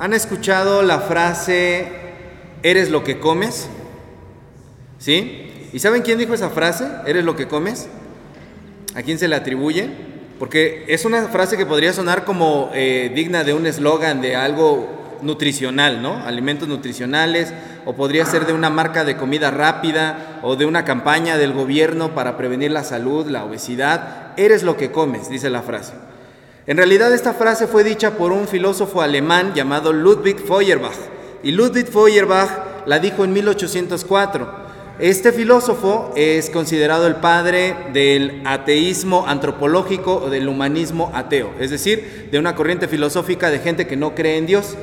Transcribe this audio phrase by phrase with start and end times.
[0.00, 1.88] ¿Han escuchado la frase,
[2.62, 3.68] eres lo que comes?
[4.98, 5.68] ¿Sí?
[5.72, 6.86] ¿Y saben quién dijo esa frase?
[7.04, 7.88] ¿Eres lo que comes?
[8.94, 9.90] ¿A quién se le atribuye?
[10.38, 15.18] Porque es una frase que podría sonar como eh, digna de un eslogan de algo
[15.20, 16.24] nutricional, ¿no?
[16.24, 17.52] Alimentos nutricionales,
[17.84, 22.14] o podría ser de una marca de comida rápida, o de una campaña del gobierno
[22.14, 24.28] para prevenir la salud, la obesidad.
[24.36, 25.94] Eres lo que comes, dice la frase.
[26.68, 30.98] En realidad esta frase fue dicha por un filósofo alemán llamado Ludwig Feuerbach,
[31.42, 34.68] y Ludwig Feuerbach la dijo en 1804.
[34.98, 42.28] Este filósofo es considerado el padre del ateísmo antropológico o del humanismo ateo, es decir,
[42.30, 44.76] de una corriente filosófica de gente que no cree en Dios.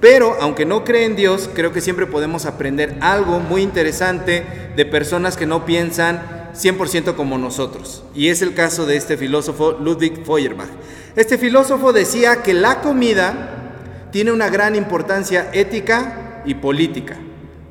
[0.00, 4.44] Pero aunque no cree en Dios, creo que siempre podemos aprender algo muy interesante
[4.76, 8.04] de personas que no piensan 100% como nosotros.
[8.14, 10.68] Y es el caso de este filósofo Ludwig Feuerbach.
[11.16, 17.16] Este filósofo decía que la comida tiene una gran importancia ética y política.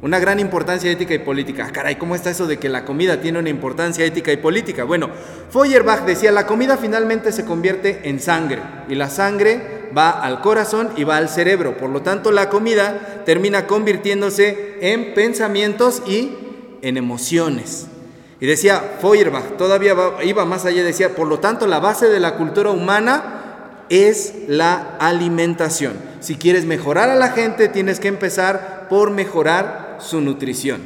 [0.02, 1.68] Una gran importancia ética y política.
[1.68, 4.84] Ah, caray, ¿cómo está eso de que la comida tiene una importancia ética y política?
[4.84, 5.10] Bueno,
[5.52, 10.90] Feuerbach decía, la comida finalmente se convierte en sangre y la sangre va al corazón
[10.98, 11.78] y va al cerebro.
[11.78, 16.32] Por lo tanto, la comida termina convirtiéndose en pensamientos y
[16.82, 17.88] en emociones.
[18.42, 22.38] Y decía Feuerbach, todavía iba más allá, decía, por lo tanto, la base de la
[22.38, 25.94] cultura humana es la alimentación.
[26.22, 30.82] Si quieres mejorar a la gente, tienes que empezar por mejorar su nutrición.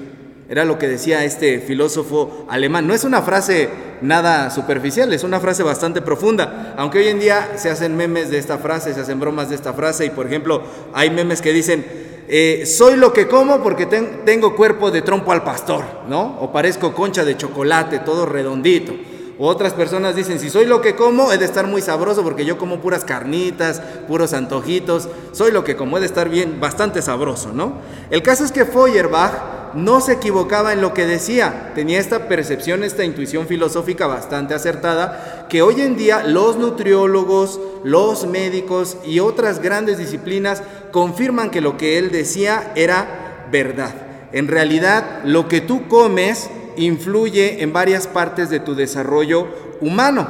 [0.49, 2.87] Era lo que decía este filósofo alemán.
[2.87, 3.69] No es una frase
[4.01, 6.75] nada superficial, es una frase bastante profunda.
[6.77, 9.73] Aunque hoy en día se hacen memes de esta frase, se hacen bromas de esta
[9.73, 10.61] frase y por ejemplo
[10.93, 11.85] hay memes que dicen,
[12.27, 16.37] eh, soy lo que como porque tengo cuerpo de trompo al pastor, ¿no?
[16.41, 18.93] O parezco concha de chocolate, todo redondito.
[19.37, 22.45] O otras personas dicen, si soy lo que como, he de estar muy sabroso porque
[22.45, 25.09] yo como puras carnitas, puros antojitos.
[25.33, 27.73] Soy lo que como, he de estar bien, bastante sabroso, ¿no?
[28.09, 31.71] El caso es que Feuerbach no se equivocaba en lo que decía.
[31.75, 38.25] Tenía esta percepción, esta intuición filosófica bastante acertada, que hoy en día los nutriólogos, los
[38.25, 43.93] médicos y otras grandes disciplinas confirman que lo que él decía era verdad.
[44.31, 49.47] En realidad, lo que tú comes influye en varias partes de tu desarrollo
[49.81, 50.27] humano.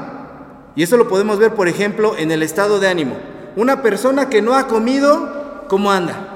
[0.76, 3.16] Y eso lo podemos ver, por ejemplo, en el estado de ánimo.
[3.56, 6.35] Una persona que no ha comido, ¿cómo anda?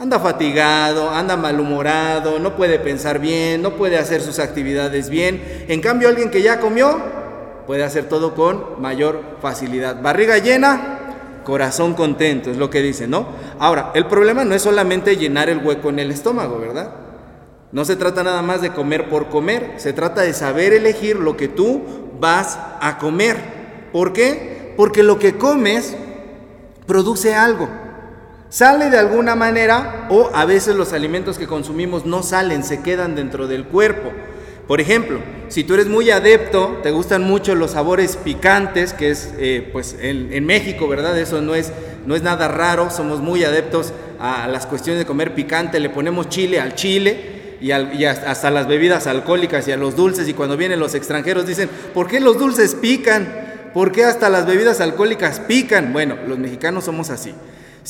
[0.00, 5.66] Anda fatigado, anda malhumorado, no puede pensar bien, no puede hacer sus actividades bien.
[5.68, 6.98] En cambio, alguien que ya comió,
[7.66, 10.00] puede hacer todo con mayor facilidad.
[10.00, 13.26] Barriga llena, corazón contento, es lo que dice, ¿no?
[13.58, 16.92] Ahora, el problema no es solamente llenar el hueco en el estómago, ¿verdad?
[17.70, 21.36] No se trata nada más de comer por comer, se trata de saber elegir lo
[21.36, 21.82] que tú
[22.18, 23.36] vas a comer.
[23.92, 24.72] ¿Por qué?
[24.78, 25.94] Porque lo que comes
[26.86, 27.68] produce algo.
[28.50, 33.14] Sale de alguna manera o a veces los alimentos que consumimos no salen, se quedan
[33.14, 34.10] dentro del cuerpo.
[34.66, 39.32] Por ejemplo, si tú eres muy adepto, te gustan mucho los sabores picantes, que es
[39.38, 41.16] eh, pues en, México, ¿verdad?
[41.16, 41.72] Eso no es,
[42.06, 46.28] no es nada raro, somos muy adeptos a las cuestiones de comer picante, le ponemos
[46.28, 50.28] chile al chile y, hasta las bebidas alcohólicas y a los dulces.
[50.28, 53.28] Y cuando vienen los extranjeros dicen, ¿por qué los dulces pican?
[53.72, 55.92] ¿Por qué hasta las bebidas alcohólicas pican?
[55.92, 57.32] Bueno, los mexicanos somos así.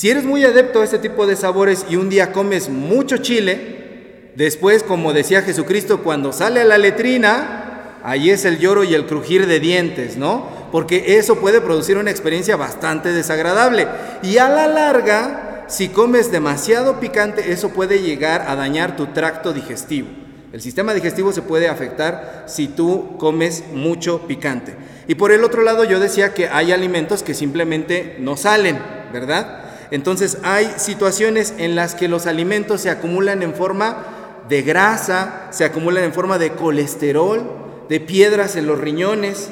[0.00, 4.30] Si eres muy adepto a este tipo de sabores y un día comes mucho chile,
[4.34, 9.04] después, como decía Jesucristo, cuando sale a la letrina, ahí es el lloro y el
[9.04, 10.48] crujir de dientes, ¿no?
[10.72, 13.88] Porque eso puede producir una experiencia bastante desagradable.
[14.22, 19.52] Y a la larga, si comes demasiado picante, eso puede llegar a dañar tu tracto
[19.52, 20.08] digestivo.
[20.54, 24.74] El sistema digestivo se puede afectar si tú comes mucho picante.
[25.08, 28.78] Y por el otro lado yo decía que hay alimentos que simplemente no salen,
[29.12, 29.59] ¿verdad?
[29.90, 35.64] Entonces hay situaciones en las que los alimentos se acumulan en forma de grasa, se
[35.64, 37.42] acumulan en forma de colesterol,
[37.88, 39.50] de piedras en los riñones,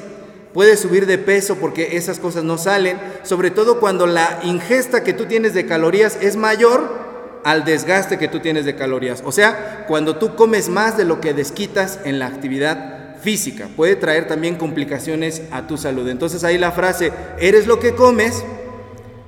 [0.53, 5.13] Puedes subir de peso porque esas cosas no salen, sobre todo cuando la ingesta que
[5.13, 6.89] tú tienes de calorías es mayor
[7.43, 9.21] al desgaste que tú tienes de calorías.
[9.23, 13.95] O sea, cuando tú comes más de lo que desquitas en la actividad física, puede
[13.95, 16.09] traer también complicaciones a tu salud.
[16.09, 18.43] Entonces ahí la frase, eres lo que comes,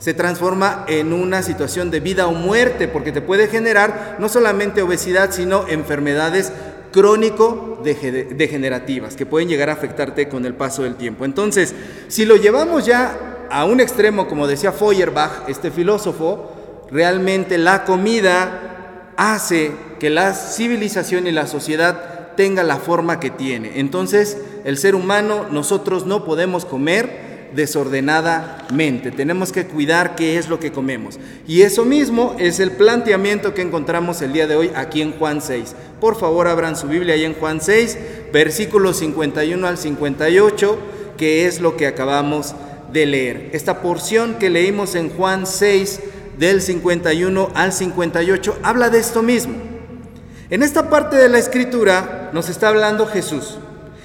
[0.01, 4.81] se transforma en una situación de vida o muerte, porque te puede generar no solamente
[4.81, 6.51] obesidad, sino enfermedades
[6.91, 11.23] crónico-degenerativas que pueden llegar a afectarte con el paso del tiempo.
[11.23, 11.75] Entonces,
[12.07, 16.51] si lo llevamos ya a un extremo, como decía Feuerbach, este filósofo,
[16.89, 23.79] realmente la comida hace que la civilización y la sociedad tenga la forma que tiene.
[23.79, 29.11] Entonces, el ser humano, nosotros no podemos comer desordenadamente.
[29.11, 31.19] Tenemos que cuidar qué es lo que comemos.
[31.47, 35.41] Y eso mismo es el planteamiento que encontramos el día de hoy aquí en Juan
[35.41, 35.75] 6.
[35.99, 37.97] Por favor, abran su Biblia ahí en Juan 6,
[38.33, 40.79] versículos 51 al 58,
[41.17, 42.55] que es lo que acabamos
[42.91, 43.49] de leer.
[43.53, 45.99] Esta porción que leímos en Juan 6,
[46.37, 49.55] del 51 al 58, habla de esto mismo.
[50.49, 53.59] En esta parte de la escritura nos está hablando Jesús.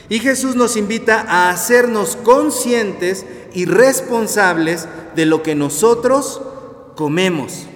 [0.08, 4.86] Y Jesús nos invita a hacernos conscientes y responsables
[5.16, 6.40] de lo que nosotros
[6.94, 7.66] comemos.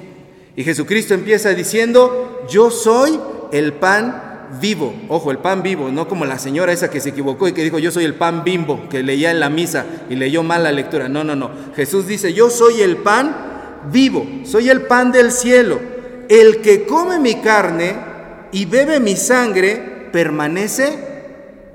[0.55, 3.19] Y Jesucristo empieza diciendo, yo soy
[3.53, 4.95] el pan vivo.
[5.09, 7.79] Ojo, el pan vivo, no como la señora esa que se equivocó y que dijo,
[7.79, 11.09] yo soy el pan bimbo, que leía en la misa y leyó mal la lectura.
[11.09, 11.51] No, no, no.
[11.75, 15.81] Jesús dice, yo soy el pan vivo, soy el pan del cielo.
[16.29, 17.97] El que come mi carne
[18.53, 21.10] y bebe mi sangre, permanece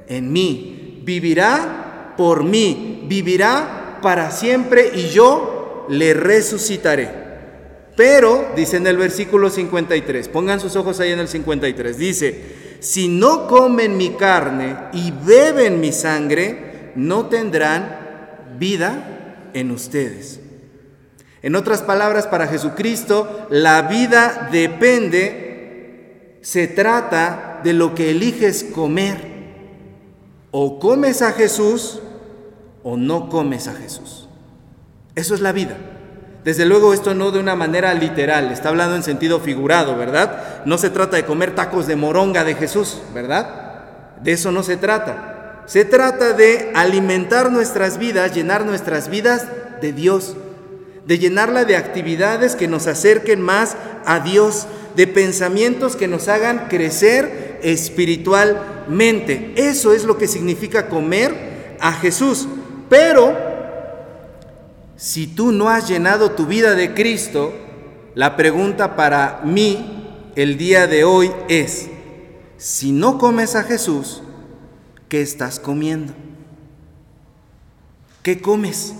[0.07, 7.25] en mí, vivirá por mí, vivirá para siempre y yo le resucitaré.
[7.95, 12.41] Pero, dice en el versículo 53, pongan sus ojos ahí en el 53, dice,
[12.79, 20.41] si no comen mi carne y beben mi sangre, no tendrán vida en ustedes.
[21.41, 29.34] En otras palabras, para Jesucristo, la vida depende, se trata de lo que eliges comer.
[30.57, 31.99] O comes a Jesús
[32.81, 34.29] o no comes a Jesús.
[35.13, 35.75] Eso es la vida.
[36.45, 40.63] Desde luego esto no de una manera literal, está hablando en sentido figurado, ¿verdad?
[40.63, 44.21] No se trata de comer tacos de moronga de Jesús, ¿verdad?
[44.23, 45.63] De eso no se trata.
[45.65, 49.47] Se trata de alimentar nuestras vidas, llenar nuestras vidas
[49.81, 50.37] de Dios,
[51.05, 53.75] de llenarla de actividades que nos acerquen más
[54.05, 59.53] a Dios, de pensamientos que nos hagan crecer espiritualmente mente.
[59.55, 62.47] Eso es lo que significa comer a Jesús.
[62.89, 63.35] Pero
[64.95, 67.53] si tú no has llenado tu vida de Cristo,
[68.13, 71.87] la pregunta para mí el día de hoy es,
[72.57, 74.21] si no comes a Jesús,
[75.09, 76.13] ¿qué estás comiendo?
[78.23, 78.93] ¿Qué comes?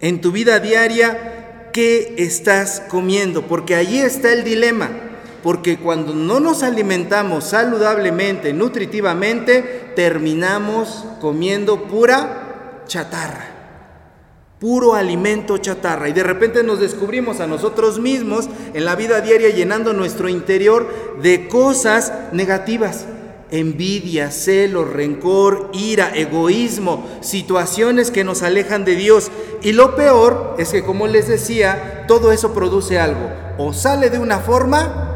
[0.00, 3.46] En tu vida diaria, ¿qué estás comiendo?
[3.46, 5.05] Porque allí está el dilema
[5.46, 13.46] porque cuando no nos alimentamos saludablemente, nutritivamente, terminamos comiendo pura chatarra,
[14.58, 16.08] puro alimento chatarra.
[16.08, 21.20] Y de repente nos descubrimos a nosotros mismos en la vida diaria llenando nuestro interior
[21.22, 23.06] de cosas negativas.
[23.52, 29.30] Envidia, celo, rencor, ira, egoísmo, situaciones que nos alejan de Dios.
[29.62, 33.30] Y lo peor es que, como les decía, todo eso produce algo.
[33.58, 35.12] O sale de una forma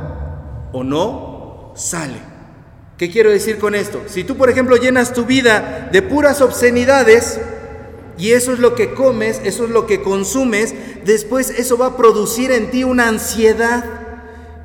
[0.72, 2.18] o no sale.
[2.96, 4.02] ¿Qué quiero decir con esto?
[4.06, 7.40] Si tú, por ejemplo, llenas tu vida de puras obscenidades
[8.18, 10.74] y eso es lo que comes, eso es lo que consumes,
[11.04, 13.84] después eso va a producir en ti una ansiedad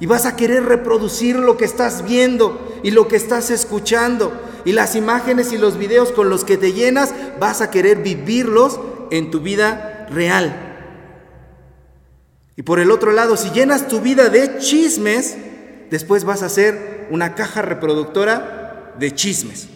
[0.01, 4.33] y vas a querer reproducir lo que estás viendo y lo que estás escuchando
[4.65, 8.79] y las imágenes y los videos con los que te llenas, vas a querer vivirlos
[9.11, 10.75] en tu vida real.
[12.57, 15.37] Y por el otro lado, si llenas tu vida de chismes,
[15.91, 19.69] después vas a ser una caja reproductora de chismes.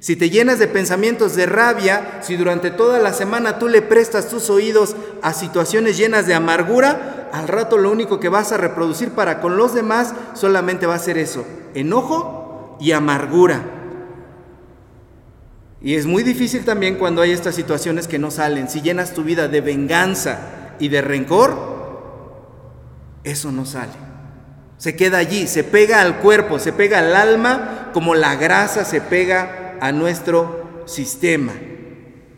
[0.00, 4.28] Si te llenas de pensamientos de rabia, si durante toda la semana tú le prestas
[4.28, 9.10] tus oídos a situaciones llenas de amargura, al rato lo único que vas a reproducir
[9.10, 13.62] para con los demás solamente va a ser eso, enojo y amargura.
[15.80, 18.68] Y es muy difícil también cuando hay estas situaciones que no salen.
[18.68, 21.56] Si llenas tu vida de venganza y de rencor,
[23.24, 24.07] eso no sale.
[24.78, 29.00] Se queda allí, se pega al cuerpo, se pega al alma como la grasa se
[29.00, 31.52] pega a nuestro sistema.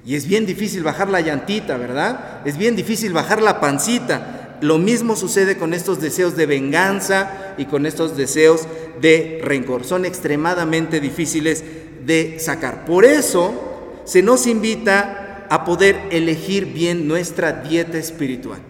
[0.05, 2.41] Y es bien difícil bajar la llantita, ¿verdad?
[2.47, 4.57] Es bien difícil bajar la pancita.
[4.63, 8.67] Lo mismo sucede con estos deseos de venganza y con estos deseos
[9.01, 9.85] de rencor.
[9.85, 11.63] Son extremadamente difíciles
[12.05, 12.87] de sacar.
[12.87, 18.61] Por eso se nos invita a poder elegir bien nuestra dieta espiritual.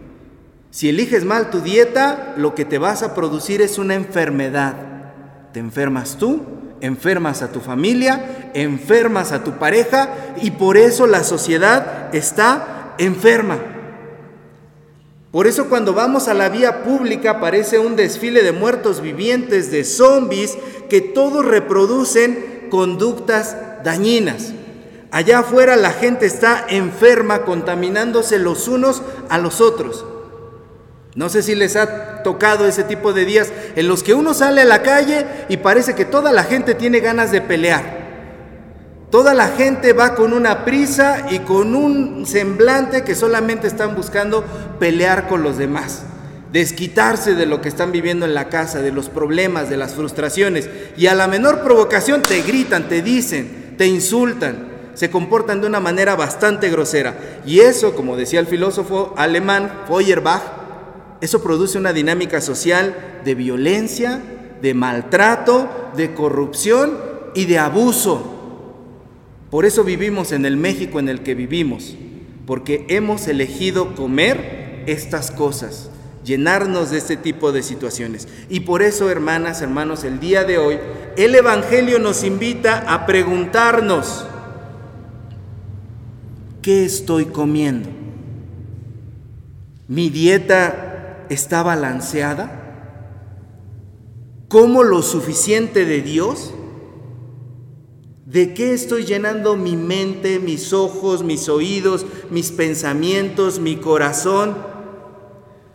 [0.71, 4.75] Si eliges mal tu dieta, lo que te vas a producir es una enfermedad.
[5.53, 6.43] Te enfermas tú,
[6.81, 10.11] enfermas a tu familia, enfermas a tu pareja
[10.41, 13.59] y por eso la sociedad está enferma.
[15.33, 19.85] Por eso cuando vamos a la vía pública parece un desfile de muertos vivientes, de
[19.85, 20.57] zombies,
[20.89, 24.53] que todos reproducen conductas dañinas.
[25.11, 30.05] Allá afuera la gente está enferma, contaminándose los unos a los otros.
[31.15, 34.61] No sé si les ha tocado ese tipo de días en los que uno sale
[34.61, 38.01] a la calle y parece que toda la gente tiene ganas de pelear.
[39.11, 44.45] Toda la gente va con una prisa y con un semblante que solamente están buscando
[44.79, 46.05] pelear con los demás,
[46.53, 50.71] desquitarse de lo que están viviendo en la casa, de los problemas, de las frustraciones.
[50.97, 55.81] Y a la menor provocación te gritan, te dicen, te insultan, se comportan de una
[55.81, 57.15] manera bastante grosera.
[57.45, 60.60] Y eso, como decía el filósofo alemán Feuerbach,
[61.21, 64.23] eso produce una dinámica social de violencia,
[64.63, 66.99] de maltrato, de corrupción
[67.35, 68.37] y de abuso.
[69.51, 71.97] Por eso vivimos en el México en el que vivimos,
[72.47, 75.91] porque hemos elegido comer estas cosas,
[76.25, 78.29] llenarnos de este tipo de situaciones.
[78.49, 80.79] Y por eso, hermanas, hermanos, el día de hoy,
[81.17, 84.25] el Evangelio nos invita a preguntarnos,
[86.63, 87.89] ¿qué estoy comiendo?
[89.89, 90.90] ¿Mi dieta
[91.31, 92.67] está balanceada?
[94.49, 96.53] ¿Como lo suficiente de Dios?
[98.27, 104.57] ¿De qué estoy llenando mi mente, mis ojos, mis oídos, mis pensamientos, mi corazón?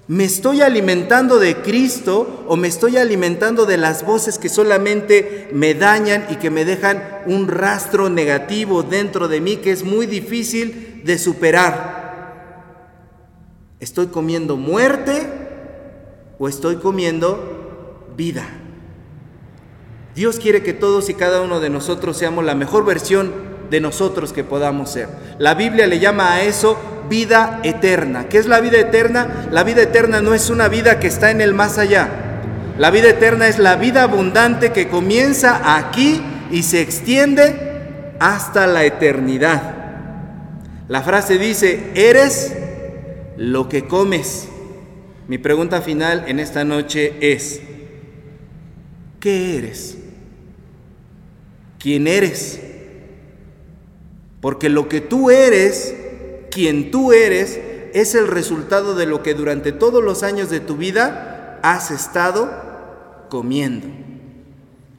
[0.07, 5.73] ¿Me estoy alimentando de Cristo o me estoy alimentando de las voces que solamente me
[5.73, 11.01] dañan y que me dejan un rastro negativo dentro de mí que es muy difícil
[11.03, 12.05] de superar?
[13.79, 15.34] ¿Estoy comiendo muerte
[16.37, 18.45] o estoy comiendo vida?
[20.15, 23.33] Dios quiere que todos y cada uno de nosotros seamos la mejor versión
[23.69, 25.09] de nosotros que podamos ser.
[25.39, 26.77] La Biblia le llama a eso
[27.09, 28.29] vida eterna.
[28.29, 29.47] ¿Qué es la vida eterna?
[29.51, 32.09] La vida eterna no es una vida que está en el más allá.
[32.77, 38.83] La vida eterna es la vida abundante que comienza aquí y se extiende hasta la
[38.85, 39.75] eternidad.
[40.87, 42.55] La frase dice, eres
[43.37, 44.49] lo que comes.
[45.27, 47.61] Mi pregunta final en esta noche es,
[49.19, 49.97] ¿qué eres?
[51.85, 52.59] quién eres.
[54.41, 55.93] Porque lo que tú eres,
[56.49, 57.59] quien tú eres,
[57.93, 62.49] es el resultado de lo que durante todos los años de tu vida has estado
[63.29, 63.85] comiendo.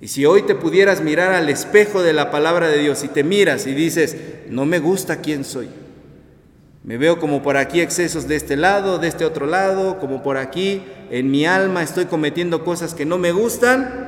[0.01, 3.25] Y si hoy te pudieras mirar al espejo de la palabra de Dios y te
[3.25, 4.17] miras y dices,
[4.49, 5.69] no me gusta quién soy,
[6.87, 10.37] me veo como por aquí excesos de este lado, de este otro lado, como por
[10.37, 14.07] aquí en mi alma estoy cometiendo cosas que no me gustan,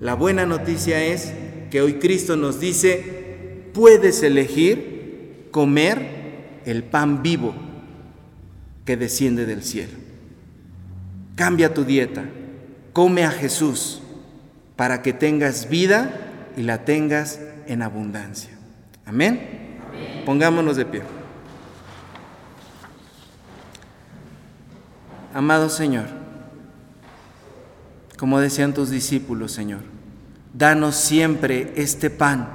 [0.00, 1.34] la buena noticia es
[1.70, 7.54] que hoy Cristo nos dice, puedes elegir comer el pan vivo
[8.86, 9.98] que desciende del cielo.
[11.36, 12.24] Cambia tu dieta,
[12.94, 14.00] come a Jesús
[14.76, 18.56] para que tengas vida y la tengas en abundancia.
[19.04, 19.68] Amén.
[20.24, 21.17] Pongámonos de pie.
[25.38, 26.06] Amado Señor,
[28.18, 29.82] como decían tus discípulos, Señor.
[30.52, 32.48] Danos siempre este pan.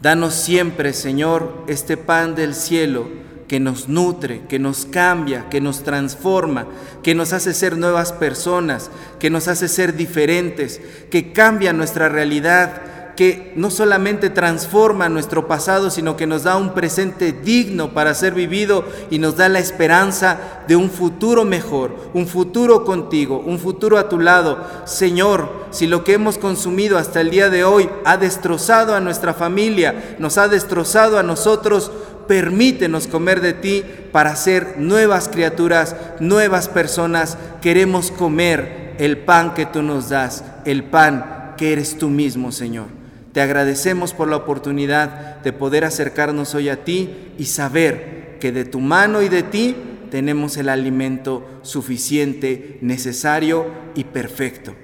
[0.00, 3.10] Danos siempre, Señor, este pan del cielo
[3.46, 6.66] que nos nutre, que nos cambia, que nos transforma,
[7.02, 10.80] que nos hace ser nuevas personas, que nos hace ser diferentes,
[11.10, 12.80] que cambia nuestra realidad,
[13.16, 18.34] que no solamente transforma nuestro pasado, sino que nos da un presente digno para ser
[18.34, 23.98] vivido y nos da la esperanza de un futuro mejor, un futuro contigo, un futuro
[23.98, 24.58] a tu lado.
[24.84, 29.34] Señor, si lo que hemos consumido hasta el día de hoy ha destrozado a nuestra
[29.34, 31.92] familia, nos ha destrozado a nosotros,
[32.26, 37.36] permítenos comer de ti para ser nuevas criaturas, nuevas personas.
[37.60, 43.01] Queremos comer el pan que tú nos das, el pan que eres tú mismo, Señor.
[43.32, 48.64] Te agradecemos por la oportunidad de poder acercarnos hoy a ti y saber que de
[48.64, 49.76] tu mano y de ti
[50.10, 54.74] tenemos el alimento suficiente, necesario y perfecto.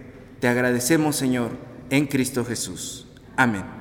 [0.41, 1.51] Te agradecemos, Señor,
[1.91, 3.07] en Cristo Jesús.
[3.37, 3.78] Amén.